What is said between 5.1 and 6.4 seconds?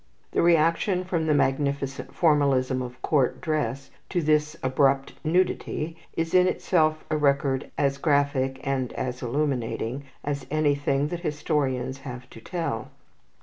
nudity is